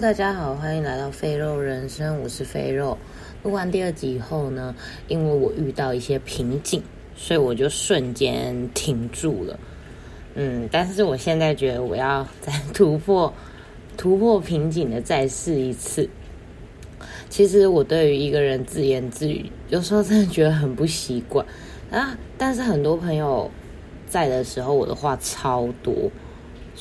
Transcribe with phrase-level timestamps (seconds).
[0.00, 2.96] 大家好，欢迎来到肥肉人生，我是肥肉。
[3.42, 4.74] 录完第二集以后呢，
[5.06, 6.82] 因为我遇到一些瓶颈，
[7.14, 9.60] 所以我就瞬间停住了。
[10.34, 13.32] 嗯，但是我现在觉得我要再突破
[13.98, 16.08] 突破瓶颈的再试一次。
[17.28, 21.44] 其实我对于一个人自言自语，有时候真的觉得很不习惯
[21.90, 22.16] 啊。
[22.38, 23.50] 但是很多朋友
[24.08, 26.10] 在的时候，我的话超多。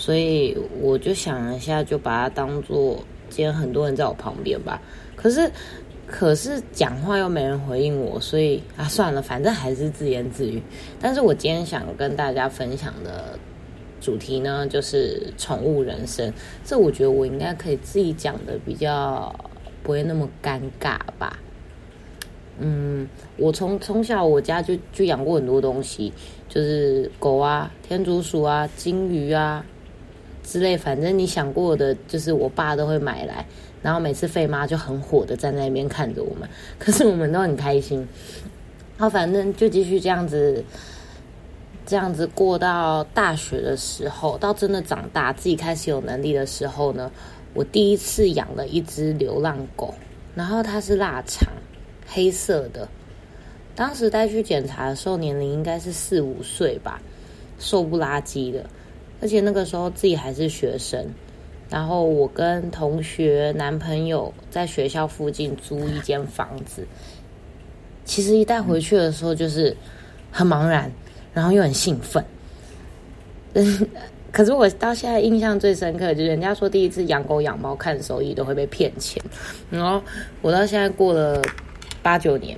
[0.02, 2.98] 所以我就想一下，就把它当做
[3.30, 4.82] 今天很多人在我旁边吧。
[5.16, 5.52] 可是，
[6.08, 10.60] 可是讲话又没人回应我，所以啊，算了，反正还是自言自语。
[11.00, 13.38] 但是我今天想跟大家分享的
[14.00, 16.34] 主题呢，就是宠物人生。
[16.66, 19.32] 这我觉得我应该可以自己讲的比较
[19.84, 21.38] 不会那么尴尬吧。
[22.57, 23.07] 嗯，
[23.38, 26.12] 我从从小我家就就养过很多东西，
[26.49, 29.63] 就是狗啊、天竺鼠啊、金鱼啊。
[30.52, 33.46] 之类，反正你想过的，就是我爸都会买来，
[33.82, 38.05] 然后每次费妈就很火的站在那边看着我们，可是我们都很开心。
[38.98, 40.62] 然后反正就继续这样子，
[41.85, 47.10] 这样子过到大学的时候，到真的长大自己开始有能力的时候呢，
[47.54, 49.94] 我第一次养了一只流浪狗，
[50.35, 51.48] 然后它是腊肠，
[52.05, 52.90] 黑色的。
[53.74, 57.02] 当时带去检查的时候，年龄应该是四五岁吧，
[57.57, 58.66] 瘦不拉几的。
[59.22, 61.05] 而且那个时候自己还是学生，
[61.70, 66.86] 然后我跟同学、男朋友在学校附近租一间房子。
[68.03, 69.78] 其实一带回去的时候就是
[70.31, 70.91] 很茫然，
[71.36, 72.25] 然后又很兴奋。
[74.31, 79.22] 可是我到现在印象最深刻，就是人家说第一次养狗养猫看收益都会被骗钱，
[79.69, 80.02] 然后
[80.41, 81.40] 我到现在过了
[82.02, 82.58] 八九年，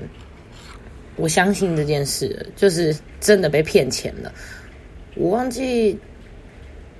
[1.18, 4.32] 我相信这件事，就是真的被骗钱了。
[5.16, 6.00] 我忘记。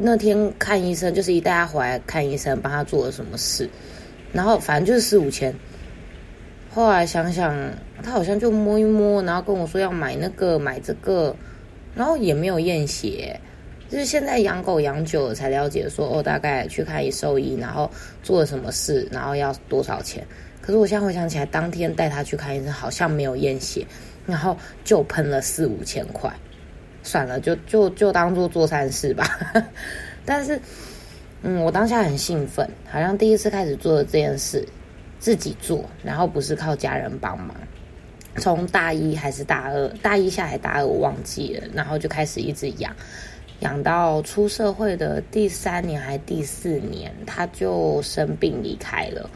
[0.06, 3.70] 那天看医生，就是一带他回来看医生，帮他做了什么事，
[4.34, 5.56] 然后反正就是四五千。
[6.70, 7.56] 后来想想，
[8.04, 11.34] 他好像就摸一摸，然后跟我说要买那个买这个，
[11.96, 13.40] 然后也没有验血。
[13.90, 17.90] 就是现在养狗养久了才了解，说哦，大概去看一兽医，然后
[18.24, 20.26] 做了什么事，然后要多少钱。
[20.62, 23.86] 可是我现在回想起来，当天带他去看医生，好像没有验血，
[24.26, 26.30] 然后就喷了四五千块。
[27.04, 29.40] 算了，就就就当做做善事吧。
[30.26, 30.60] 但是，
[31.42, 34.68] 嗯，我当下很兴奋，好像第一次开始做的这件事，
[35.20, 37.56] 自己做，然后不是靠家人帮忙。
[38.38, 42.92] 从大一还是大二，大一下还大二我忘记了，然后就开始一直养，
[43.60, 49.30] 养到出社会的第三年还第四年，他就生病离开了。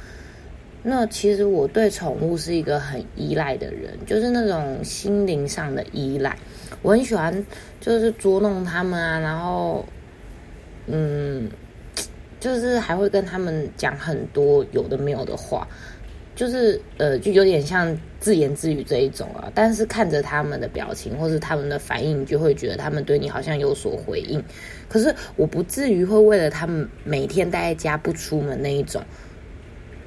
[0.90, 6.34] 那其实我对宠物是一个很依赖的人，就是那种心灵上的依赖。
[6.82, 7.46] 我很喜欢，
[7.82, 9.84] 就是捉弄他们啊，然后，
[10.86, 11.50] 嗯，
[12.40, 15.68] 就是还会跟他们讲很多有的没有的话，
[16.38, 19.52] 就是呃，就有点像自言自语这一种啊。
[19.54, 24.42] 但是看着他们的表情或是他们的反应，就会觉得他们对你好像有所回应。
[24.88, 29.04] 可是我不至于会为了他们每天待在家不出门那一种。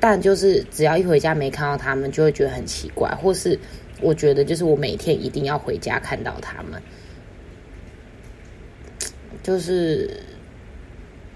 [0.01, 3.57] 但就是只要一回家没看到他们，就会觉得很奇怪，或是
[4.01, 6.83] 我觉得就是我每天一定要回家看到他们，
[9.43, 10.11] 就是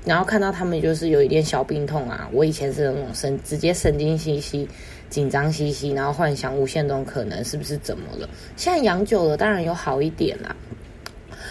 [0.04, 2.26] 然后看到他们就是有一点小病痛啊。
[2.32, 4.66] 我以前是那种神直接神经兮兮、
[5.10, 8.26] 紧张兮兮，然后幻想无限种可能是不是怎么了？
[8.56, 10.56] 现在养久了，当然有好一点啦。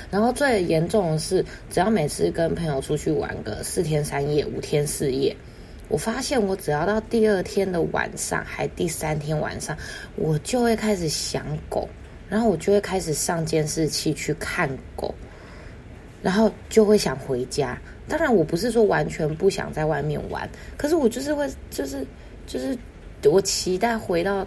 [0.09, 5.35] 然后最严重的是，只要每次跟朋友出去玩个四天三夜、五天四夜。
[5.89, 9.77] 我发现，我只要到第二天的晚上，还第三天晚上，
[10.15, 11.87] 我就会开始想狗，
[12.29, 15.13] 然后我就会开始上监视器去看狗，
[16.21, 17.79] 然后就会想回家。
[18.07, 22.05] 当然，我不是说完全不想在外面玩，可是我就是会，就是
[22.47, 22.77] 就是
[23.25, 24.45] 我期待回到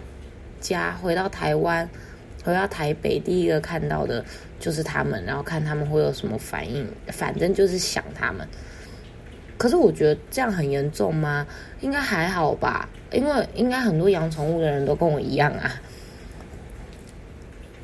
[0.59, 1.89] 家，回到台湾，
[2.43, 4.23] 回到台北，第一个看到的
[4.59, 8.47] 就是他们，然后看他们会有什么反应，反正就是想他们。
[9.57, 11.47] 可是我觉得这样很严重吗？
[11.81, 15.81] 应该还好吧，因为应该很多养宠物的人都跟我一样啊。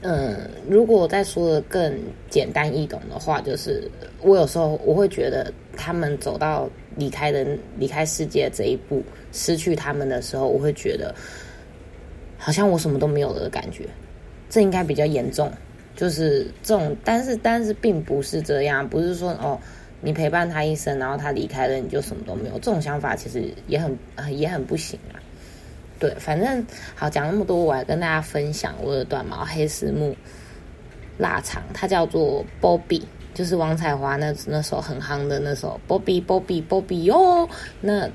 [0.02, 1.98] 嗯，如果我再说的更
[2.30, 3.90] 简单易懂的话，就是
[4.22, 7.48] 我有时候我会觉得他们走到离开的
[7.80, 11.16] 离开世界这一步，失去他们的时候，我会觉得
[12.38, 13.88] 好像我什么都没有了的感觉。
[14.50, 15.52] 这应该比较严重，
[15.96, 19.60] 就是这种，但是但是并不是这样，不是说哦。
[20.06, 22.56] 你陪伴他一生，然后他离开了，你就什么都没有。
[22.56, 23.98] 这种想法其实也很
[24.30, 25.16] 也很不行啊。
[25.98, 30.14] 对，反正好讲那么多，我来跟大家分享我的短毛黑丝木
[31.18, 33.02] 腊肠，它叫做 Bobby，
[33.34, 37.48] 就是王彩华那那首很夯的那首 Bobby Bobby Bobby 哟。
[37.80, 38.10] 那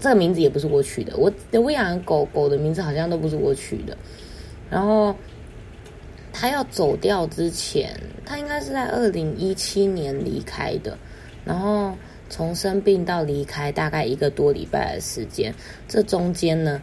[0.00, 3.96] 这个名字也不是我取的，我我养的狗狗的名字好像都不是我取的。
[4.68, 5.14] 然后
[6.32, 7.94] 他要走掉之前，
[8.26, 10.98] 他应该是在二零一七年离开的。
[11.48, 11.92] 然后
[12.30, 15.52] 从生病到离开大概一个多礼拜的时间，
[15.88, 16.80] 这中间呢，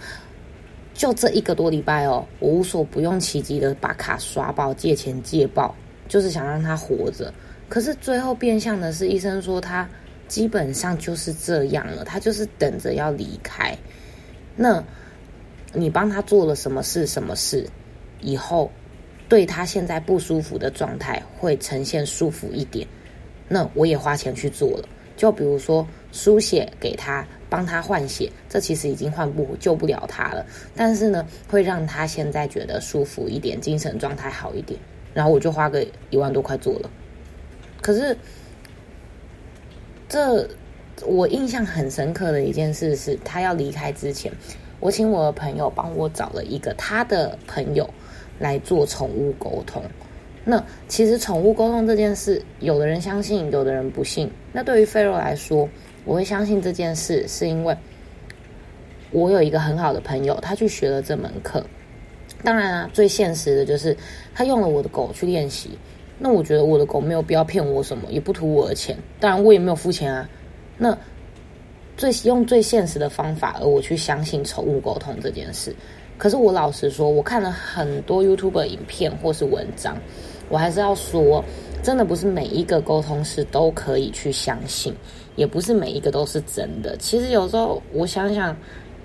[0.94, 5.74] 就这一个多礼拜哦，我无所不用其极的把卡刷爆、借钱借爆，
[6.10, 7.34] 就是想让他活着。
[7.70, 9.88] 可是最后变相的是，医生说他。
[10.28, 13.78] 基本上就是这样了，他就是等着要离开。
[14.56, 14.84] 那，
[15.72, 17.06] 你帮他做了什么事？
[17.06, 17.70] 什么事？
[18.22, 18.72] 以后
[19.30, 22.88] 对他现在不舒服的状态会呈现舒服一点。
[23.48, 30.46] 那我也花钱去做了，就比如说输血给他，帮他换血，这其实已经换不救不了他了。
[30.76, 34.80] 但是呢，会让他现在觉得舒服一点，精神状态好一点。
[35.14, 36.90] 然后我就花个一万多块做了。
[37.82, 38.18] 可是。
[40.08, 40.48] 这
[41.04, 44.32] 我印象很深刻的一件事是，他要离开之前，
[44.80, 47.90] 我请我的朋友帮我找了一个他的朋友
[48.38, 49.84] 来做宠物沟通。
[50.48, 54.30] 那其实宠物沟通这件事，有的人相信，有的人不信。
[54.54, 55.68] 那对于费肉来说，
[56.06, 57.76] 我会相信这件事，是因为
[59.12, 61.66] 我有一个很好的朋友，他去学了这门课。
[62.44, 63.98] 当然啊，最现实的就是
[64.36, 65.72] 他用了我的狗去练习。
[66.20, 70.30] 那我觉得我的狗没有必要骗我什么，也不图我的钱，当然我也没有付钱啊。
[70.78, 70.96] 那
[71.98, 75.76] 最用最现实的方法，而我去相信宠物沟通这件事。
[76.18, 79.98] 可是我老实说，我看了很多 YouTube 影片或是文章，
[80.50, 81.44] 我还是要说，
[81.82, 84.94] 真的不是每一个沟通师都可以去相信，
[85.36, 86.96] 也不是每一个都是真的。
[86.98, 88.56] 其实有时候我想想，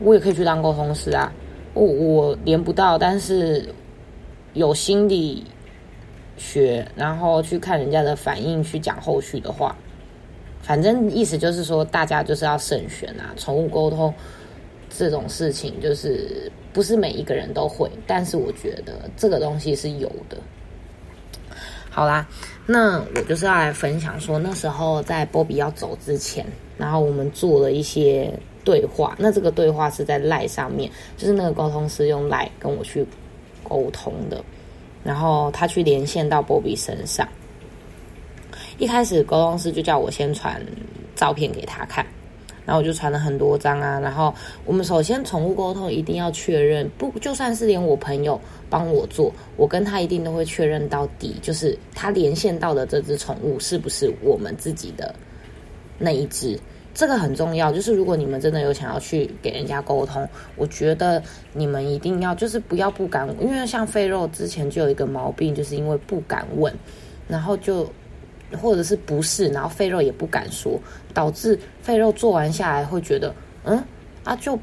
[0.00, 1.32] 我也可以去当沟通师啊。
[1.74, 3.68] 我我连不到，但是
[4.54, 5.44] 有心理。
[6.42, 9.76] 学，然后去看人家的反应，去讲后续的话。
[10.62, 13.34] 反正意思就是说，大家就是要慎选啊。
[13.36, 14.10] 宠物沟通
[14.88, 20.38] 这种事情，就是不是每一个人都会，但是我觉得这个东西是有的。
[21.90, 22.26] 好啦，
[22.66, 26.46] 那我就是要来分享说，那时候在波比要走之前，
[26.78, 28.32] 然后我们做了一些
[28.64, 29.16] 对话。
[29.18, 33.04] 那这个对话是在赖上面，就是那个沟通师用赖跟我去
[33.64, 34.42] 沟通的。
[35.02, 37.26] 然后他去连线到波比身上，
[38.78, 40.64] 一开始沟通师就叫我先传
[41.16, 42.06] 照片给他看，
[42.70, 43.98] 然后我就传了很多张啊。
[43.98, 44.32] 然后
[44.64, 55.12] 我们首先宠物沟通一定要确认，不就算是连我朋友帮我做，我跟他一定都会确认到底，就是他连线到的这只宠物是不是我们自己的
[55.98, 56.56] 那一只。
[56.94, 61.20] 这个很重要，就是如果你们真的有想要去给人家沟通，我觉得
[61.52, 66.72] 你们一定要就是不要不敢，因为像肥肉之前就有一个毛病，就是因为不敢问，
[67.26, 67.88] 然后就
[68.56, 70.80] 或者是不是，然后肺肉也不敢说，
[71.12, 73.82] 导致肺肉做完下来会觉得，嗯
[74.24, 74.58] 啊，就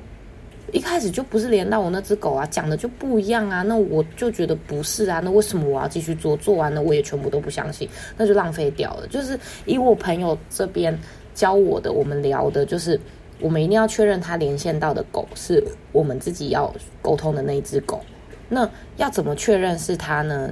[0.72, 6.36] 一开始就不是连到我那只狗啊，讲的就不一样啊，那我就觉得不是啊，那为什么我要继续做？
[6.38, 7.88] 做完了我也全部都不相信，
[8.18, 9.07] 那就浪费掉了。
[9.07, 10.98] 就是以我朋友这边。
[11.38, 13.00] 教我的，我们聊的就是，
[13.40, 18.02] 我们一定要确认他连线到的狗是我们自己要沟通的那一只狗。
[18.50, 20.52] 那要怎么确认是他呢？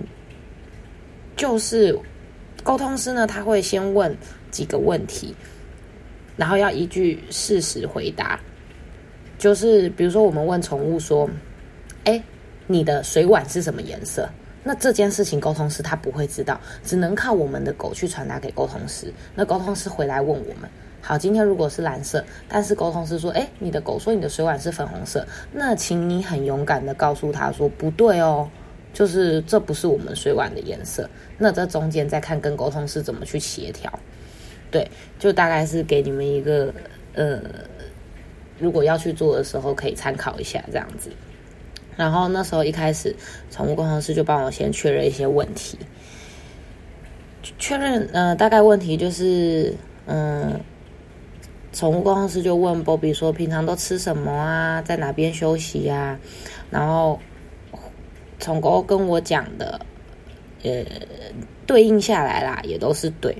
[1.35, 1.97] 就是
[2.65, 4.17] 沟通师呢，他会先问
[4.49, 5.35] 几个问题，
[6.35, 8.39] 然后要依据事实回答。
[9.37, 11.29] 就是比如说，我们问宠物说
[12.05, 12.19] ：“哎，
[12.65, 14.27] 你的水碗是什么颜色？”
[14.65, 19.13] 那这件事情沟通师他不会知道，只能靠我们的狗去传达给沟通师。
[19.35, 20.67] 那沟通师回来问我们：
[21.01, 28.49] 好，今天如果是蓝色，但是沟通师说：哎，你的狗说你的水碗是粉红色，那请你很勇敢的告诉他说不对哦，
[28.95, 31.07] 就是这不是我们水碗的颜色。
[31.37, 33.91] 那这中间再看跟沟通师怎么去协调。
[34.71, 36.73] 对，就大概是给你们一个
[37.13, 37.41] 呃，
[38.57, 41.11] 如果要去做的时候可以参考一下这样子。
[41.97, 43.15] 然后那时候一开始，
[43.51, 45.77] 宠物工程师就帮我先确认一些问题，
[47.59, 49.73] 确认呃大概问题就是，
[50.05, 50.59] 嗯，
[51.71, 56.19] 宠物工程师就问 Bobby 说平常都吃什么啊，在哪边休息呀？
[56.69, 57.17] 然后
[58.39, 59.79] 从狗跟我讲的，
[60.63, 60.83] 呃，
[61.65, 63.35] 对应下来啦，也都是对，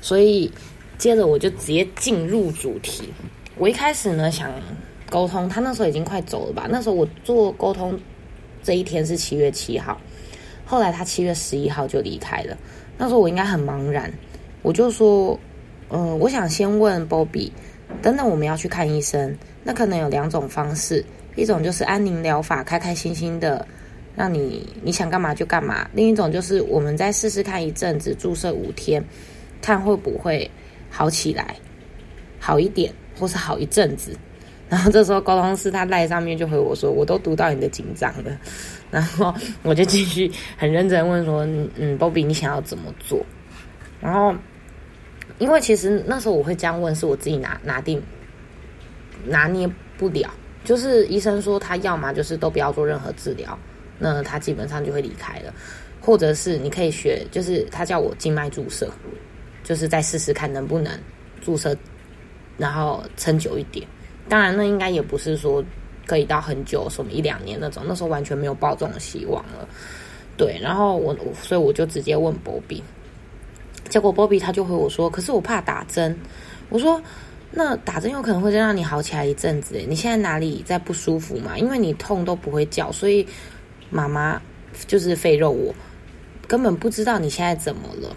[0.00, 0.50] 所以
[0.98, 3.12] 接着我就直接进入主题。
[3.56, 4.50] 我一开始呢想。
[5.10, 6.66] 沟通，他那时候已经快走了吧？
[6.68, 7.96] 那时候我做沟通
[8.64, 10.00] 这一天是七月七号，
[10.64, 12.56] 后来他七月十一号就离开了。
[12.98, 14.12] 那时候我应该很茫然，
[14.62, 15.38] 我就说，
[15.90, 17.52] 嗯，我想先问 Bobby，
[18.02, 21.04] 等等我们要去看医生，那可能有两种方式，
[21.36, 23.64] 一种就是安宁疗法，开开心心的
[24.16, 29.04] 让你你想干嘛就干嘛；另一种就是我们再试试看一阵子，注射五天，
[29.60, 30.50] 看会不会
[30.90, 31.56] 好起来，
[32.38, 34.16] 好一点，或是好一阵子。
[34.66, 38.36] 然后这时候沟通师他赖上面就回我说：“我都读到你的紧张了。
[38.90, 41.44] ”然后我就继续很认真问说
[41.76, 43.24] ：“嗯，Bobby，你想要怎么做？”
[44.00, 44.34] 然后
[45.38, 48.02] 因为其实那时候我会这样问，是我自己拿拿定
[49.26, 50.32] 拿捏不了。
[50.64, 53.56] 就是医生说他要么就是都不要做任何治疗，
[54.04, 55.54] 那他基本上就会离开了，
[55.98, 58.86] 或者是你可以学，就是他叫我静脉注射，
[59.62, 60.92] 就是再试试看能不能
[61.40, 61.74] 注射，
[62.58, 63.86] 然后撑久一点。
[64.28, 65.64] 当然，那应该也不是说
[66.06, 69.66] 可以到很久，什么一两年那种，那时候完全没有抱这种希望了。
[70.36, 72.84] 对，然后我所以我就直接问波比，
[73.88, 76.14] 结果波比他就回我说：“可是我怕打针。”
[76.68, 77.00] 我说。
[77.56, 81.56] 那打针有可能会让你好起来一阵子，你现在哪里在不舒服嘛？
[81.56, 83.24] 因为你痛都不会叫，所以
[83.90, 84.40] 妈妈
[84.86, 85.74] 就是肥肉，我
[86.46, 88.14] 根本不知道你现在怎么了。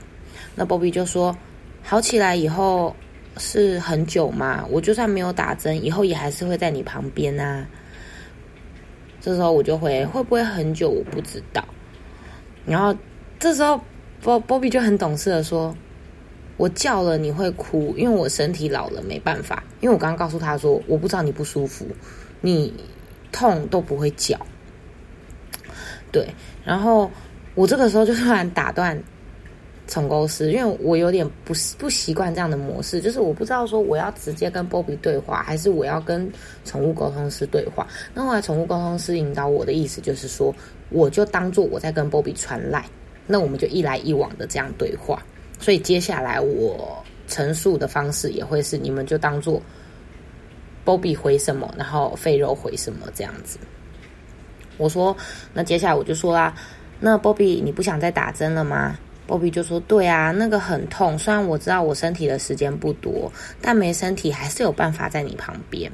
[0.56, 1.36] 那 Bobby 就说，
[1.84, 2.96] 好起来以后
[3.38, 4.66] 是很久嘛？
[4.70, 7.66] 我就算没有打针，以后也还是会在你旁边啊。
[9.22, 10.90] 这时候我就会会不会很久？
[10.90, 11.64] 我不知道。
[12.66, 12.98] 然后
[13.40, 13.80] 这时候
[14.24, 15.76] Bob Bobby 就很懂事的说。
[16.60, 19.64] 我叫了你会哭，因为我身体老了没办法。
[19.80, 21.86] 因为我刚刚告诉他说，我不知道你不舒服，
[22.42, 22.74] 你
[23.32, 24.36] 痛都不会叫。
[26.12, 26.28] 对，
[26.64, 27.10] 然后
[27.56, 28.98] 我这个时候就突然打断
[29.88, 36.30] 宠沟师，因为我有点不不习惯这样的模式，就是我不知道说我要直接跟波比对话，还是我要跟
[36.66, 37.88] 宠物沟通师对话。
[38.14, 40.54] 那后来宠物沟通师引导我的意思就是说，
[40.90, 42.86] 我就当做我在跟波比传赖，
[43.26, 45.22] 那我们就一来一往的这样对话。
[45.60, 49.62] 所以接下来我陈述的方式也会是，你们就当做
[50.86, 53.58] Bobby 回什么，然后费肉回什么这样子。
[54.78, 55.16] 我说，
[55.54, 56.54] 那接下来我就说啦，
[57.00, 63.32] 那 Bobby 你不想再打针了吗？Bobby 就说，对啊，那个很痛，虽然我知道我身体的时间不多，
[63.62, 65.92] 但没身体还是有办法在你旁边。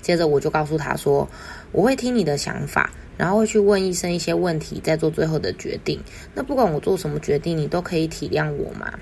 [0.00, 1.28] 接着我就告诉他说，
[1.72, 2.90] 我会听你的想法。
[3.18, 6.00] 然后会去问医生一些问题，再做最后的决定。
[6.34, 8.92] 那不管我做什么决定，你都可以体谅我吗？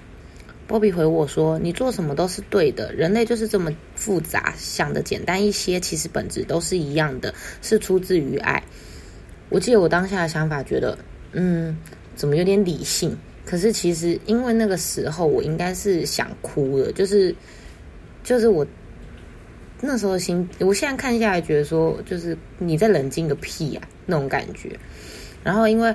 [0.66, 7.32] 波比回我说：“你做什么都是对的，人类就是这么复杂，想的简单一些，其实本质都是一样的，
[7.62, 8.62] 是出自于爱。”
[9.48, 10.98] 我记得我当下的想法，觉得
[11.32, 11.76] 嗯，
[12.14, 13.16] 怎么有点理性？
[13.44, 17.34] 可是其实因为那个时候我应该是想哭了，就是
[18.24, 18.66] 就是我。
[19.78, 24.74] 那时候的心，我现在看下来觉得说，就是你在冷静个屁啊，那种感觉。
[25.44, 25.94] 然后因为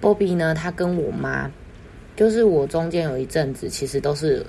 [0.00, 1.50] 波比呢，他跟我妈，
[2.16, 4.44] 就是我中间有一阵子，其实都是，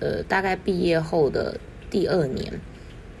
[0.00, 1.58] 呃，大概毕业后的
[1.90, 2.52] 第二年，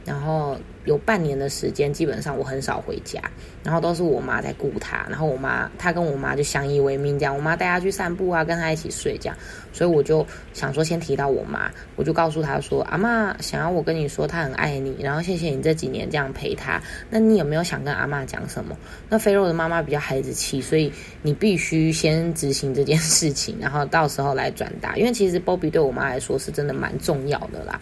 [0.06, 0.56] 然后。
[0.86, 3.20] 有半年的时间，基本上我很少回家，
[3.64, 9.36] 然后都是我妈在顾他，然后我妈他跟我妈就相依为命这样，我妈带他去散步啊，跟他一起睡这样，
[9.72, 18.78] 所以我就想说先提到我妈，我就告诉他说，阿妈想要我跟你说，她很爱你，然后谢谢你这几年这样陪她，那你有没有想跟阿妈讲什么？
[19.08, 27.80] 那肥肉的妈妈比较孩子气，所以你必须先执行这件事情，然后到时候来转达，因为其实 Bobby 对我妈来说是真的蛮重要的啦。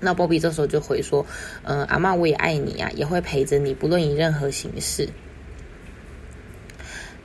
[0.00, 1.24] 那波比这时候就回说
[1.64, 5.08] ：“嗯，阿妈，我也爱你啊，也会陪着你，不论以任何形式。”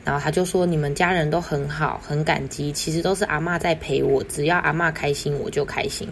[0.04, 6.10] 然后他就说：“你们家人都很好，很感激，其实都是阿妈在陪我，只要阿妈开心，我就开心。”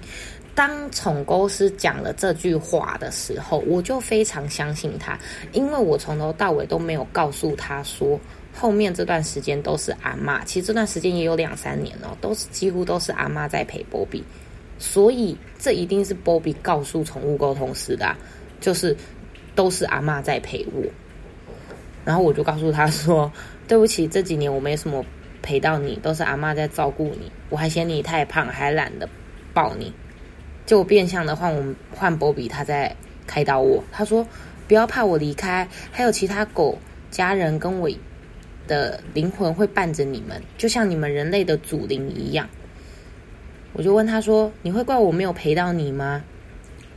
[0.53, 5.17] 当宠沟师讲了这句话的时候，我就非常相信他，
[5.53, 8.19] 因为我从头到尾都没有告诉他说，
[8.53, 10.43] 后面这段时间都是阿妈。
[10.43, 14.21] 其实这段时间也有两三年了，都是几乎都是阿妈在陪波比。
[14.81, 18.17] 所以这一定是波比告诉宠物沟通师的，
[18.59, 18.97] 就是
[19.53, 20.81] 都是阿妈在陪我。
[22.03, 23.31] 然后我就告诉他说
[23.69, 25.05] ：“对不起，这几年我没什么
[25.43, 27.31] 陪到你，都是阿妈在照顾你。
[27.49, 29.07] 我还嫌你太胖，还懒得
[29.53, 29.93] 抱你。
[30.65, 32.95] 就变相的换我们换波比，他在
[33.27, 33.83] 开导我。
[33.91, 34.27] 他说：
[34.67, 36.75] 不要怕我离开，还有其他狗
[37.11, 37.87] 家人跟我
[38.67, 42.49] 的灵魂会伴着你们，就像你们人类的祖灵一样。”
[43.73, 46.23] 我就问他说：“你会怪我没有陪到你吗？”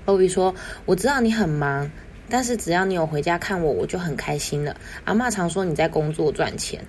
[0.05, 0.55] 波比说
[0.85, 1.91] ：“我知道你很忙，
[2.29, 6.85] 但是只要你有回家看我，我就很开心了。”阿妈常说你在工作赚钱，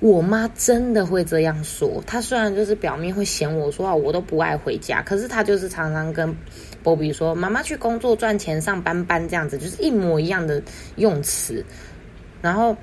[0.00, 2.02] 我妈真的会这样说。
[2.06, 6.34] 她虽然就是表面会嫌我说话，我都不爱回家，可是她就是常常跟
[6.82, 10.62] 波比说：“妈妈去工作赚钱，上班班这样子，就是一模一样的
[10.96, 11.64] 用词。”
[12.40, 12.76] 然后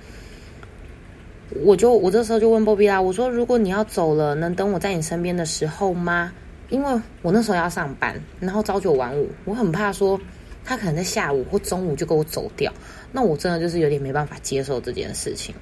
[1.63, 6.31] 我就我这时候就问波比啦：“我说如果你要走了，能等我在你身边的时候吗？”
[6.69, 10.17] 因为我那时候要上班，然后朝九晚五，我很怕说
[10.63, 12.71] 他可能在下午或中午就给我走掉，
[13.11, 15.53] 那我真的就是有点没办法接受这件事情。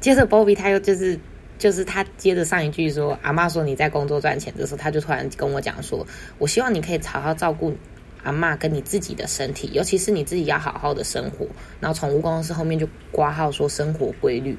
[0.00, 1.18] 接着，Bobby 他又就是
[1.58, 6.06] 就是他接着上一句说：“阿妈说你在工作赚钱的时候，他就突然跟我讲说，
[6.38, 7.76] 我希望你可以好好照顾
[8.24, 11.46] 阿妈跟你自己的身体，尤其是你自己要好好的生活。
[11.78, 14.58] 然后宠物公司后面就挂号说生活规律。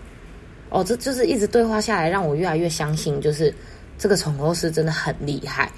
[0.70, 3.54] 哦，这就是一直对话下来，让我越来越相信，就是
[3.98, 5.70] 这个宠物师真的很厉害。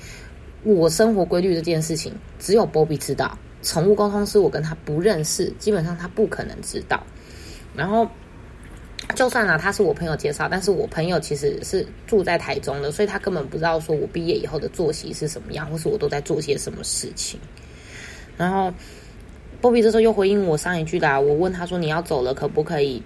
[0.64, 3.38] 我生活规律这件事情，只有波比知道。
[3.64, 7.02] 宠物沟通师我跟他不认识，基本上他不可能知道。
[7.76, 8.08] 然后。
[9.16, 17.40] 就算啊，他是我朋友介绍，但是我朋友其实是住在台中的，所以他根本不知道说我毕业以后的作息是什么样，或是我都在做些什么事情。
[18.38, 18.72] 然后
[19.60, 23.02] 波比这时候又回应我上一句的，我问他说：“你要走了，可不可以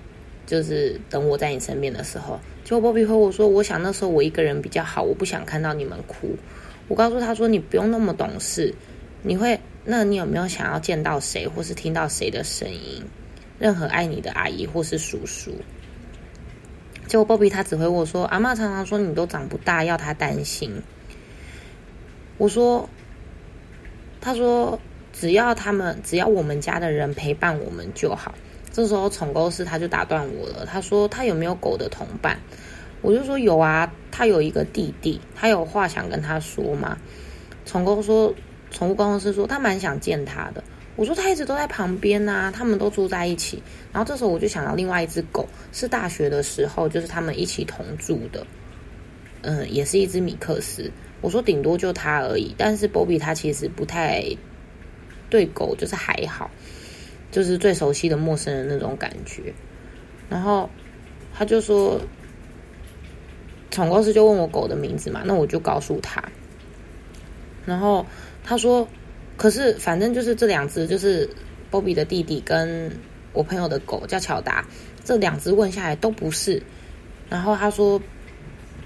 [0.45, 6.35] 就是等我在你身边的时候？”结果波比和我说：“我想那时候我一个人比较好，我不想看到你们哭。”
[6.89, 8.73] 我告诉他说：“你不用那么懂事，
[9.23, 9.59] 你会？
[9.85, 13.01] 那你有没有想要见到谁，或是听到谁的声音？
[13.57, 15.51] 任何爱你的阿姨或是叔叔？”
[17.07, 20.81] 结果波比他只回我说：“阿妈常常说你都长不大，要他担心。”
[22.37, 22.89] 我说
[24.21, 24.79] ：“他说
[25.21, 28.33] 只要他们，只要我们家的人陪伴我们就好。”
[28.73, 32.39] 这时候宠沟师他就打断我了，他说：“他有没有狗的同伴？”
[33.03, 36.97] 我就说：“有啊，他有一个弟弟，他有话想跟他说吗？”
[37.67, 38.33] 宠沟说
[38.71, 40.63] ：“宠物公司说他蛮想见他的。”
[40.97, 43.61] 我说他一直都在旁边呐，他们都住在一起。
[43.93, 48.43] 然后这时候我就想到另外一只狗，是大学的时候，就是他们一起同住的，
[49.41, 50.91] 嗯，也是一只米克斯。
[51.21, 54.23] 我说顶多就它而已，但是波比它其实不太
[55.31, 56.51] 对狗，就是还好，
[57.31, 59.51] 就是最熟悉的陌生人那种感觉。
[60.29, 60.69] 然后
[61.33, 61.99] 他就说，
[63.71, 66.23] 宠物师就问我狗的名字嘛，那我就告诉他。
[67.65, 68.05] 然后
[68.43, 68.87] 他说。
[69.37, 71.27] 可是，反正就是这两只，就是
[71.71, 72.91] 波比的弟弟跟
[73.33, 74.63] 我朋友的狗叫乔达，
[75.03, 76.61] 这两只问下来都不是。
[77.27, 77.99] 然后他说，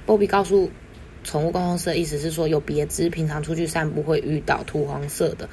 [0.06, 0.72] 波比告诉
[1.26, 5.50] 宠物沟通师的意思是说，有别只，平常出去散步会遇到土黄色的。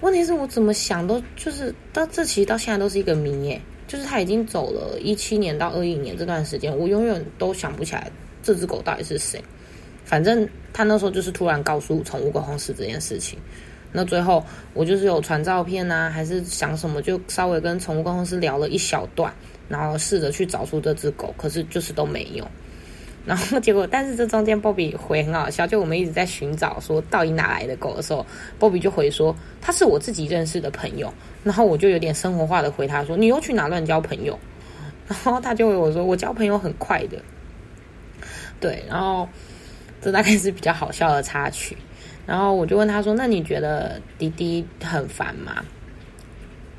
[0.00, 8.10] 问题是我怎么想都就是到这其实到现在都是一个谜耶，就是他已经走了一七年到二一年这段时间，我永远都想不起来
[8.42, 9.42] 这只狗到底是谁。
[10.04, 13.38] 反正他那时候就是突然告诉宠物狗公司这件事情。
[13.92, 19.32] 那最后我就是有传照片啊，还是想什么，就稍微跟宠物公司聊了一小段，
[19.68, 22.46] 然后试着去找出这只狗，可是就是都没有。
[23.26, 28.24] 然后结果，但是这中间波比回很好笑，就我们一直在寻找说到底哪来的狗的时候，
[28.58, 31.12] 波比就回说他是我自己认识的朋友。
[31.42, 34.38] 然后我就有点生活化的回他说你又去哪乱交朋友？
[35.08, 37.18] 然后他就回我说我交朋友很快的。
[38.60, 39.28] 对，然后
[40.00, 41.76] 这大概是比较好笑的插曲。
[42.26, 45.64] 然后我就问他说：“那你觉得滴滴很烦吗？”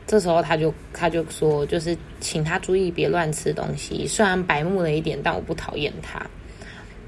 [0.08, 6.26] 这时候他就他就说：“就是请他注意别乱吃东西，虽然白目了一点，但我不讨厌他。”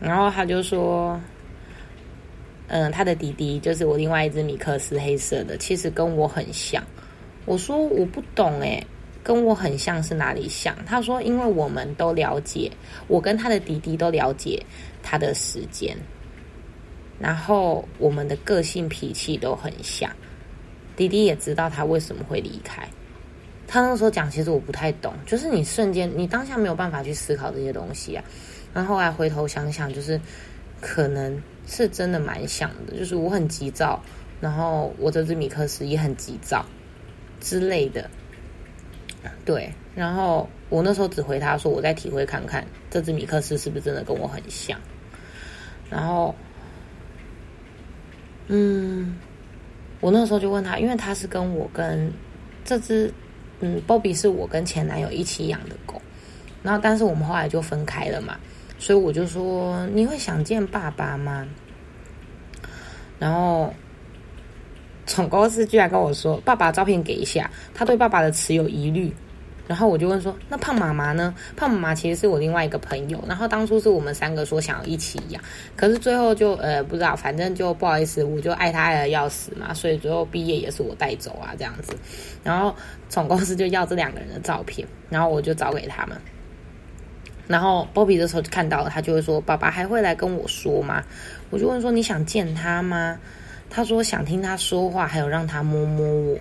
[0.02, 1.20] 然后他就说
[2.68, 6.84] ：“嗯，他的弟弟就是我另外一只米克斯黑色的，其实跟我很像。”
[7.46, 8.86] 我说：“我不懂诶，
[9.24, 12.70] 跟我很像是哪里像？”他说：“因为我们都了解，
[13.08, 14.62] 我跟他的弟弟都了解
[15.02, 15.96] 他的时间。”
[17.18, 20.10] 然后我们的个性脾气都很像，
[21.00, 22.86] 弟弟也知道他为什么会离开。
[23.66, 28.24] 他那时候讲，其实我不太懂，就是你瞬间你当下没有办法去思考这些东西啊。
[28.74, 30.20] 然后后来回头想想，就是
[30.82, 34.04] 可能是真的蛮像的，就是我很急躁，
[34.42, 36.66] 然后我这只米克斯也很急躁
[37.40, 38.10] 之类的。
[39.46, 44.78] 对，然后我那时候只回他说，我再体会看看这只米克斯是不是真的跟我很像，
[45.90, 46.36] 然后。
[48.52, 49.16] 嗯，
[50.02, 52.12] 我那时候就问他，因为他是跟我跟
[52.64, 53.14] 这只
[53.60, 56.02] 嗯，Bobby 是我跟前男友一起养的狗，
[56.64, 58.38] 然后但是我们后来就分开了嘛，
[58.78, 61.46] 所以我就说你会想见爸爸吗？
[63.20, 63.74] 然后
[65.06, 69.14] 宠公司居然跟我说，爸爸照片给一下，他对爸爸的词有疑虑。
[69.70, 71.32] 然后我就问说：“那胖妈妈呢？
[71.56, 73.24] 胖妈妈其实是我另外一个朋友。
[73.28, 75.40] 然后当初是我们三个说想要一起养，
[75.76, 81.96] 可是最后就呃不知道，反正就不好意思，我就爱他爱的要死嘛，所以最后毕业也是我带走啊这样子。
[82.44, 82.76] 然后
[83.10, 86.20] 总公司就要这两个人的照片，然后我就找给他们。
[87.46, 91.04] 然后波比的时候就看到了，他就会说：爸爸还会来跟我说吗？
[91.52, 93.20] 我就问说：你想见他吗？
[93.70, 96.40] 他说想听他说话，还有让他摸摸我。”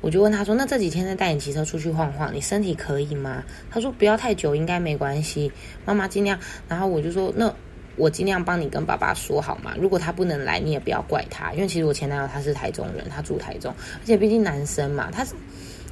[0.00, 5.52] 我就问他说：“那这几天再带你骑车出去晃晃，你身体可以吗？”他说：“不要太久，应该没关系。”
[5.84, 6.38] 妈妈尽量。
[6.68, 7.54] 然后我就说：“那
[7.96, 9.74] 我尽量帮你跟爸爸说好吗？
[9.78, 15.26] 如果他不能来，你也不要怪他，因为其实我前男友他是台中人，他住台中，而且毕竟男生嘛，他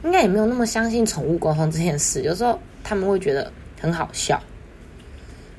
[0.04, 2.22] 应该也没有那么相信宠物沟通这件事。
[2.22, 4.40] 有时候他们会觉得很好笑。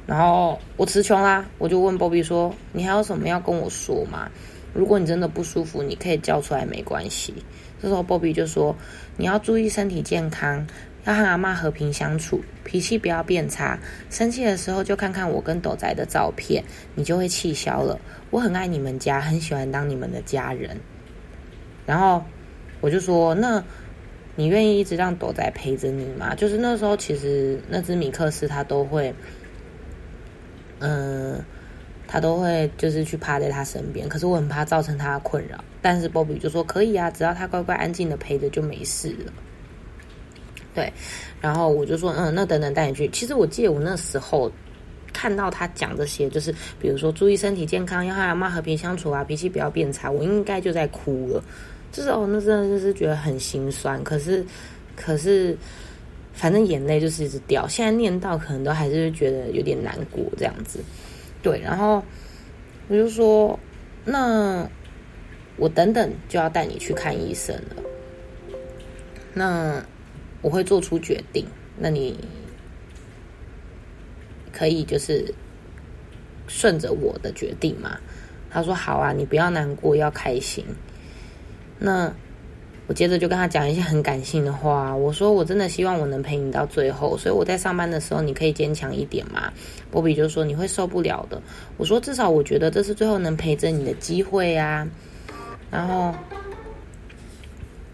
[0.07, 4.27] 然后我词穷啦，我就问 Bobby 说：‘你还有什么要跟我说吗？’
[4.73, 7.33] 如果你真的不舒服，你可以叫出来没关系。
[7.81, 8.75] 这时候波比就说
[9.15, 10.67] ：“你要注意身体健康，
[11.05, 13.79] 要和阿妈和平相处，脾气不要变差。
[14.09, 16.63] 生气的时候就看看我跟斗仔的照片，
[16.95, 17.99] 你就会气消了。
[18.31, 20.77] 我很爱你们家，很喜欢当你们的家人。”
[21.87, 22.23] 然后
[22.81, 23.63] 我就说：“那
[24.35, 29.13] 你愿意一直让斗仔陪着你吗？”就是那时候，其实那只米克斯它都会，
[30.79, 31.43] 嗯。
[32.11, 35.63] 他都会就是去趴在他身边，可是我很怕造成他的困扰。
[35.79, 39.31] 但是波比就说可以啊，只要他乖乖安静的陪着就没事了。
[40.73, 40.91] 对，
[41.39, 43.07] 然后我就说嗯，那等等带你去。
[43.09, 44.51] 其实我记得我那时候
[45.13, 51.43] 看到他讲这些，就是比如说注意身体健康，要和阿妈和平相处啊，脾气不要变差，我应该就在哭了。
[51.91, 54.03] 就是哦，那真的就是觉得很心酸。
[54.03, 54.43] 可是
[54.95, 55.55] 可是
[56.33, 57.67] 反正眼泪就是一直掉。
[57.67, 60.79] 现在念到可能都还是觉得有点难过这样子。
[61.41, 62.03] 对，然后
[62.87, 63.59] 我就说，
[64.05, 64.69] 那
[65.57, 67.83] 我等等就要带你去看医生了。
[69.33, 69.83] 那
[70.41, 71.45] 我会做出决定，
[71.77, 72.19] 那你
[74.51, 75.33] 可以就是
[76.47, 77.99] 顺着我的决定嘛？
[78.49, 80.65] 他说好啊，你不要难过，要开心。
[81.79, 82.13] 那。
[82.89, 89.53] 我接着就跟他讲一些很感性的话，我说我真的希望我能陪你到最后，所以我在上班的时候你可以坚强一点嘛。
[89.91, 91.39] 波比就说你会受不了的。
[91.77, 94.87] 我说至少我觉得这是最后能陪着你的机会啊。
[95.69, 96.15] 然后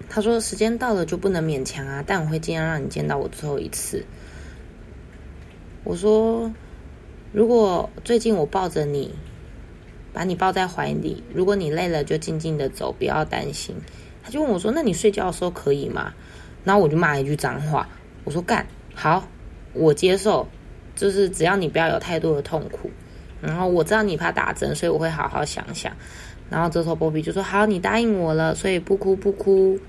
[0.08, 4.02] 他说时间到了就不能勉强啊，但我会尽量让你见到我最后一次。
[5.84, 6.50] 我说
[7.34, 9.14] 如果最近我抱着你，
[10.14, 13.76] 把你抱在怀里，如果你累了就静静的走，不要担心。
[14.26, 16.12] 他就问我说：“那你睡觉的时候可以吗？”
[16.66, 17.88] 然后我就骂一句脏话，
[18.24, 19.24] 我说：“干好，
[19.74, 20.48] 我接受，
[20.96, 22.90] 就是只要你不要有太多的痛苦。”
[23.40, 25.94] 然后我知道你怕打针，所以我会好好想想。
[26.50, 29.80] 然后这时候波比就说：“好，你答应我了，所以不哭不哭。”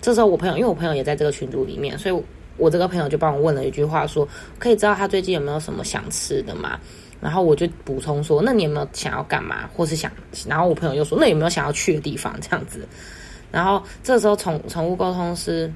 [0.00, 2.22] 这时候我朋友，因为我朋友也在这个群组里面，所以
[2.56, 4.26] 我这个朋友就帮我问了一句话，说
[4.58, 6.80] ：“可以知道他最近有没有什么想吃的吗？”
[7.20, 10.10] 然后我就补充说：“那你有没有想要干嘛，或是想？”
[10.46, 12.86] 然后我朋友又说：“那有没有想要去的地方？”这样子。
[13.50, 15.72] 然后这时候宠宠物沟通师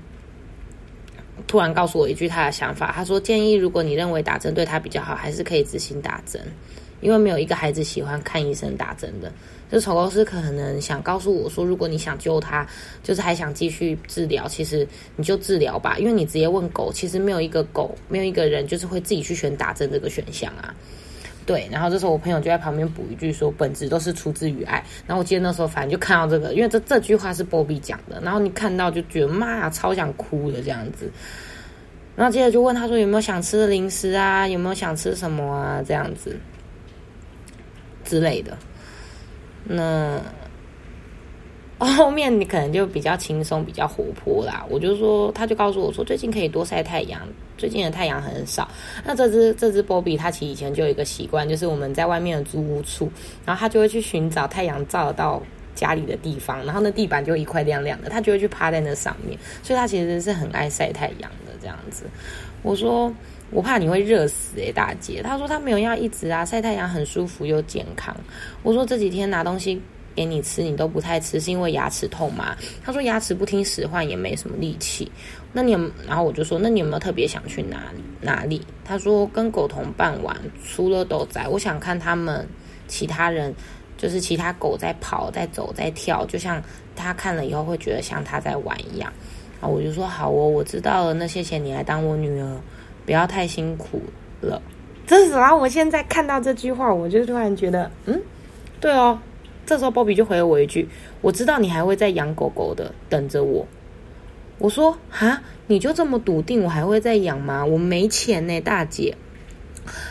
[1.46, 6.40] 突然告诉我一句他的想法，他说：“建议如果你认为打针对他比较好，还是可以自行打针，
[7.00, 9.33] 因为没有一个孩子喜欢看医生打针的。”
[9.72, 12.66] 就宠物师可能想告诉我说：“如果你想救他，
[13.05, 20.74] 就是还想继续治疗，其实你就治疗吧，因为你直接问狗，其实没有一个狗，没有一个人就是会自己去选打针这个选项啊。”
[21.51, 31.11] 对，然后这时候我朋友就在旁边补一句说：“本质都是出自于爱。”然后我记得那时候反正就看到这个，因为这这句话是波比讲的，然后你看到就觉得妈呀，超想哭的这样子。
[32.15, 34.47] 然后接着就问他说：“有没有想吃的零食啊？
[34.47, 35.83] 有没有想吃什么啊？
[35.85, 36.39] 这样子
[38.05, 38.57] 之类的。”
[39.67, 40.21] 那。
[41.97, 44.66] 后面你可能就比较轻松，比较活泼啦。
[44.69, 47.23] 我就说，他就告诉我说，最近可以多晒太阳，
[47.57, 48.69] 最近的太阳很少。
[49.03, 53.11] 那这只这只波比，它其实以前就有一个习惯，就是我们在外面的租屋处，
[53.47, 55.43] 然后它就会去寻找太阳照到
[55.75, 59.38] 家里的地方，然后那地板就一块亮亮的，它就会去趴在那上面。
[59.62, 62.05] 所以它其实是很爱晒太阳的这样子。
[62.62, 63.11] 我说，
[63.51, 65.23] 我怕你会热死诶，大姐。
[65.23, 68.14] 他说他没有要一直啊，晒太阳很舒服又健康。
[68.62, 69.81] 我说这几天拿东西。
[70.14, 72.57] 给你吃，你都不太吃，是因为牙齿痛吗？
[72.85, 75.11] 他说牙齿不听使唤，也没什么力气。
[75.53, 78.03] 那你有，然后我就说，那你有没有特别想去哪里？
[78.20, 78.61] 哪里？
[78.85, 82.46] 他说跟狗同伴玩，除了斗仔，我想看他们
[82.87, 83.55] 其他人，
[83.96, 86.62] 就是其他狗在跑、在走、在跳，就像
[86.94, 89.12] 他看了以后会觉得像他在玩一样。
[89.61, 91.14] 然后我就说好哦，我知道了。
[91.14, 92.61] 那谢谢你来当我女儿，
[93.05, 94.01] 不要太辛苦
[94.40, 94.61] 了。
[95.07, 98.20] 这是，然后我现在看到这句话，我就突然觉得，嗯，
[98.81, 99.18] 对哦。
[99.71, 100.89] 这时候鲍比就回了我一句
[101.23, 103.65] ：“我知道你还会再养狗狗的，等着我。”
[104.59, 107.65] 我说：“哈，你就这么笃定我还会再养吗？
[107.65, 109.17] 我没钱呢，大姐。”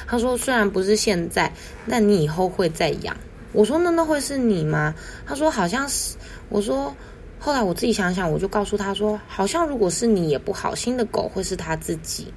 [0.07, 1.51] 他说：“虽然不是现在，
[1.89, 3.17] 但你以后会再养。”
[3.51, 4.95] 我说：“那那会是你吗？”
[5.27, 6.15] 他说：“好像是。”
[6.47, 6.95] 我说
[7.37, 12.33] ：“后来我自己想想，我就告诉他说，好像如果是你也不好，新的狗会是他自己。”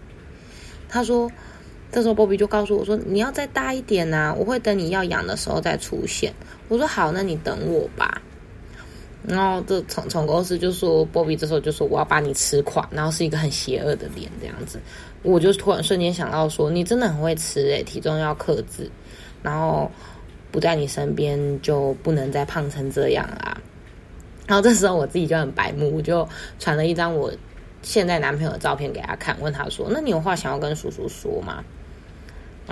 [0.90, 1.30] 他说。
[1.92, 6.32] 这时候，波比就告诉我说：“你要再大一点呐，我会等你要养的时候再出现。”
[6.68, 8.22] 我说：“好，那你等我吧。”
[9.28, 14.80] 然后这宠宠公司就说：“波比这时候就说我要把你吃垮。”然后是一个很邪恶的脸这样子。
[15.22, 18.90] 我就突然瞬间想到说：“你真的很会吃诶，体重要克制，
[19.42, 19.88] 然后
[20.50, 23.56] 不在你身边就不能再胖成这样啦。”
[24.48, 26.26] 然后这时候我自己就很白目，我就
[26.58, 27.30] 传了一张我
[27.82, 31.62] 现在男朋友的照片给他看，问他说：“那你有话想要跟叔叔说吗？”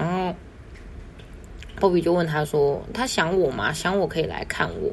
[0.00, 0.34] 然后
[1.78, 3.72] 波比就问他说：“他想我吗？
[3.72, 4.90] 想我可以来看我。”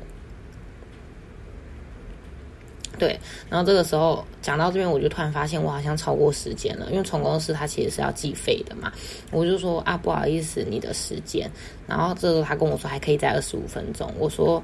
[3.00, 3.18] 对，
[3.48, 8.92] 然后这个时候讲到这边，我就突然发现我好像超过时间了，因为宠公司它其实是要计费的嘛。
[9.32, 11.48] 我就说啊，不好意思，你的时间。
[11.86, 14.12] 然后这时候他跟我说还可以再二十五分钟。
[14.18, 14.62] 我说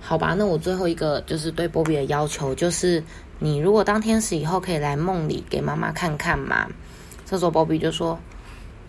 [0.00, 3.02] 好吧，那我最后一个就是对波比的要求就是，
[3.40, 6.68] 你如果当天使以后可以来梦里给妈妈看看嘛。
[7.26, 8.16] 这时候波比就说，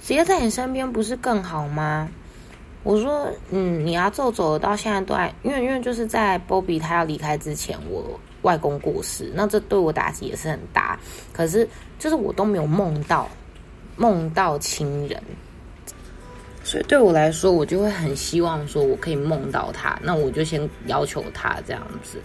[0.06, 2.08] 直接在你身边不是更好吗？
[2.84, 8.20] 我说嗯，你阿宙走了到现在都还，因为因为就是在波比他要离开之前我。
[8.42, 11.00] 外公过世，那这对我打击也是很大。
[11.34, 13.28] 可是，就是我都没有梦到
[13.96, 15.20] 梦到亲人，
[16.64, 19.98] 所以对我来说，我就会很希望说我可以梦到他。
[20.04, 22.22] 那我就先要求他这样子。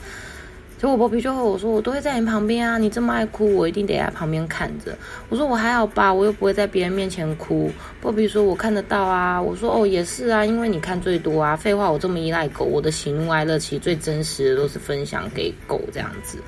[0.81, 4.97] 结果波比就和我说：“我都会在你旁边啊，你这么爱哭，我一定得在旁边看着。”
[5.29, 11.55] 我说：“我还好吧，我又不会在别人面前哭。”波比说：“我看得到啊。”我说：“哦，也是啊，因为你看最多啊。
[11.61, 16.39] ”废话，我这么依赖狗，我的喜怒哀乐其实最真实的都是分享给狗这样子。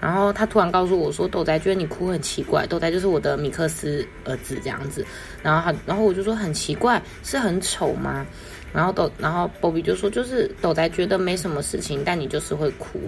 [0.00, 5.06] 然后他突然告诉我说：“豆仔觉得你哭很奇怪。”豆仔就是我的米克斯儿子这样子。
[5.40, 8.26] 然后他，然后我就说：“很奇怪，是很丑吗？”
[8.74, 12.98] 然后豆，然后波比就说：“就是豆仔觉得没什么事情，但你就是会哭。”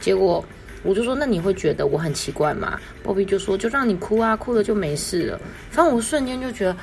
[0.00, 0.44] 结果
[0.82, 2.78] 我就说，那你会觉得我很奇怪吗？
[3.02, 5.40] 波比就说，就让你哭啊，哭了就没事了。
[5.70, 6.76] 反正我瞬间就觉得，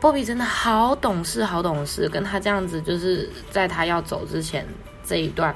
[0.00, 2.08] 波比真的好懂事，好懂事。
[2.08, 4.64] 跟他这样子，就是在他要走之前
[5.04, 5.54] 这一段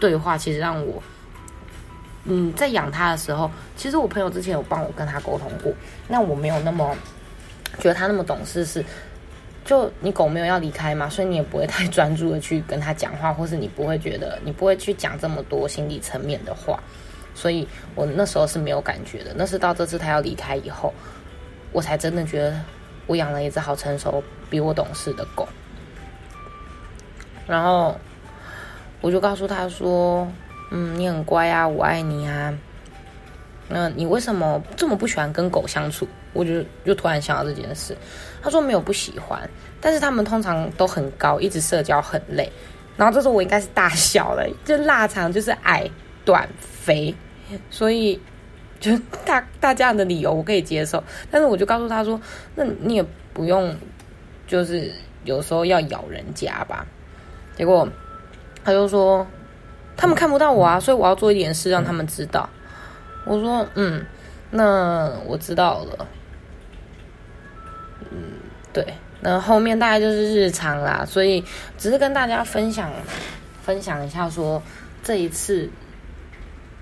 [0.00, 1.02] 对话，其实让我，
[2.24, 5.72] 嗯，在养他的时候，其实我朋友之前有帮我跟他沟通过，
[6.08, 6.96] 那我没有那么
[7.78, 8.84] 觉得他那么懂事是。
[9.64, 16.82] 就你狗没有要离开嘛，所以你也不会太专注的去跟他讲话，或是你不会觉得你不会去讲这么多心理层面的话，
[17.34, 19.32] 所以我那时候是没有感觉的。
[19.36, 20.92] 那是到这次他要离开以后，
[21.70, 22.60] 我才真的觉得
[23.06, 25.46] 我养了一只好成熟、比我懂事的狗。
[27.46, 27.96] 然后
[29.00, 30.26] 我就告诉他说
[30.70, 32.52] ：“嗯，你很乖啊，我爱你啊。
[33.68, 37.96] 那你为什么这么不喜欢跟狗相处？”我就就突然想到这件事，
[38.42, 39.48] 他说没有不喜欢，
[39.80, 42.50] 但是他们通常都很高，一直社交很累。
[42.96, 45.90] 然后这时候我应该是大笑了，就腊肠就是矮
[46.24, 47.14] 短肥，
[47.70, 48.20] 所以
[48.80, 51.02] 就大大家的理由我可以接受。
[51.30, 52.20] 但是我就告诉他说，
[52.54, 53.74] 那你也不用
[54.46, 54.92] 就是
[55.24, 56.86] 有时候要咬人家吧。
[57.56, 57.88] 结果
[58.64, 59.26] 他就说
[59.96, 62.48] 他们看不到我啊，所以我要做一点事让他们知道。
[63.24, 64.04] 我说嗯，
[64.50, 66.06] 那我知道了。
[68.72, 68.82] 对，
[69.20, 71.44] 那后面大概就是日常啦，所以
[71.76, 72.90] 只是跟大家分享
[73.62, 74.62] 分享一下，说
[75.02, 75.68] 这一次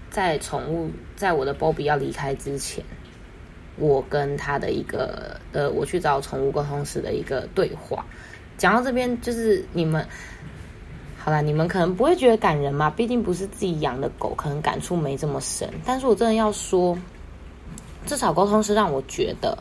[0.09, 2.85] 在宠物在我的 Bobby 要离开之前，
[3.77, 8.05] 我跟他的一个呃，我去找宠物沟通师的一个对话。
[8.57, 10.07] 讲到这边，就是你们
[11.19, 15.69] 好了，你们可能不会觉得感人嘛，毕竟不是自己养的狗，可能感触没这么深。
[15.85, 16.97] 但是我真的要说，
[18.07, 19.59] 至少沟通师让我觉得。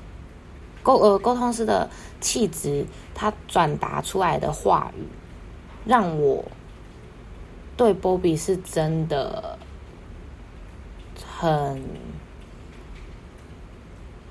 [0.90, 1.88] 沟呃，沟通师的
[2.20, 5.04] 气质，他转达出来的话语，
[5.86, 6.44] 让我
[7.78, 9.56] 对 Bobby 是真的
[11.24, 11.80] 很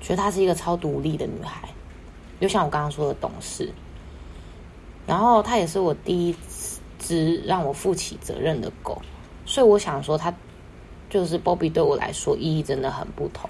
[0.01, 1.69] 觉得她是一个超独立的女孩，
[2.41, 3.71] 就像我刚刚说的懂事。
[5.07, 6.35] 然后她也是我第一
[6.99, 9.01] 只让我负起责任的狗，
[9.45, 10.33] 所以我想说，她
[11.09, 13.49] 就是 Bobby 对我来说意义真的很不同。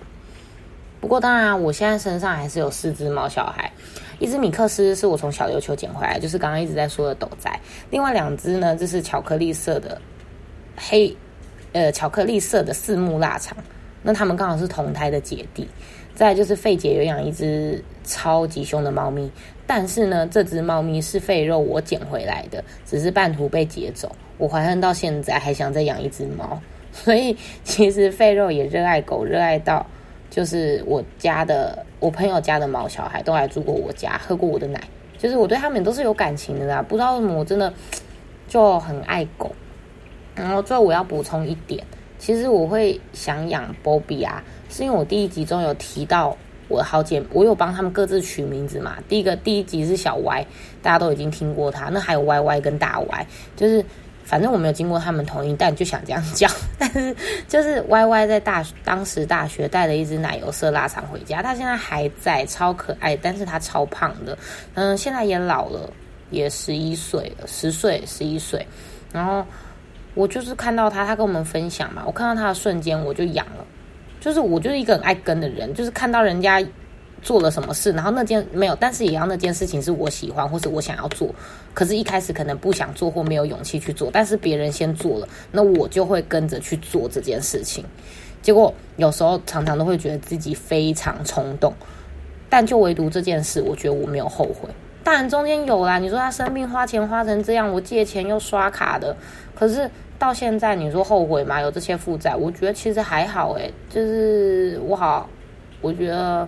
[1.01, 3.71] 不过当然，我现在身上还是有四只猫小孩，
[4.19, 7.49] 一只米克斯是我从小琉球捡回来，就是刚刚一直在说的斗仔。
[7.89, 9.99] 另外两只呢，就是巧克力色的
[10.75, 11.15] 黑，
[11.71, 13.57] 呃，巧克力色的四目腊肠。
[14.03, 15.67] 那他们刚好是同胎的姐弟。
[16.15, 19.31] 再就是费姐有养一只超级凶的猫咪，
[19.65, 24.13] 但是呢，这只猫咪是废肉我捡回来的，只是半途被劫走。
[24.37, 26.59] 我怀恨到现在，还想再养一只猫。
[26.91, 29.85] 所以其实废肉也热爱狗，热爱到。
[30.29, 34.79] 就是我家的，我朋友家的毛小孩都来住过我家，喝过我的奶，
[35.17, 36.81] 就是我对他们都是有感情的啦。
[36.81, 37.73] 不知道为什么我真的
[38.47, 39.51] 就很爱狗。
[40.35, 41.83] 然后最后我要补充一点，
[42.17, 46.37] 其实我会想养波比啊，是因为我第一集中有提到
[46.67, 48.97] 我的好姐，我有帮他们各自取名字嘛。
[49.09, 50.45] 第一个第一集是小 Y，
[50.81, 53.83] 大家都已经听过他，那还有 YY 跟大 Y，就是。
[54.29, 56.47] 反正我没有经过他们同意，但就想这样叫。
[56.77, 57.15] 但是
[57.47, 64.37] 就是 Y Y 在大当时大学带了一只奶油色腊肠回家，它现在还在，超可爱，但是它超胖的。
[64.75, 65.91] 嗯，现在也老了，
[66.29, 68.63] 也十一岁了，十岁十一岁。
[69.11, 69.43] 然后
[70.13, 73.65] 我就是看到他，他跟我们分享嘛，我看到他的瞬间我就养了。
[74.19, 76.63] 就是我就是一个很爱跟的人，就是看到人家
[77.21, 81.33] 做了什么事，然后那件没有，但是也要那件事情是我喜欢或是我想要做，
[81.73, 87.83] 可是一开始可能不想做或没有勇气去做，但是别人先做了，那我就会跟着去做这件事情。
[88.41, 91.73] 结果有时候常常都会觉得自己非常冲动，
[92.49, 94.69] 但就唯独这件事，我觉得我没有后悔。
[95.03, 99.15] 当然中间有啦，你说他生病花钱花成这样，我借钱又刷卡的，
[99.55, 101.59] 可是到现在你说后悔吗？
[101.59, 105.29] 有这些负债，我觉得其实还好诶，就是我好，
[105.81, 106.47] 我觉得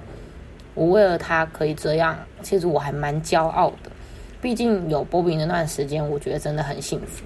[0.73, 3.91] 我为了他可以这样，其实我还蛮骄傲的。
[4.41, 7.25] 毕竟有波比那段时间，我觉得真的很幸福。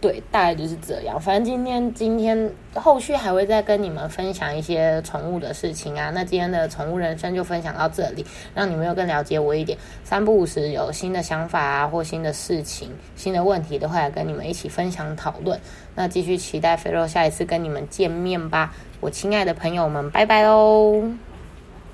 [0.00, 1.20] 对，大概就是这样。
[1.20, 6.10] 反正今天今天后续还会再跟你们分享一些宠物的事情啊。
[6.14, 9.76] 那今天的宠物人生就分享到这里，让你们又更了解我一点。
[10.04, 15.58] 三不五时有新的想法啊，或新的事情、新的问题，都会来跟你们一起分享讨论。
[15.96, 21.27] 那继续期待肥肉下一次跟你们见面吧，我亲爱的朋友们，拜拜喽。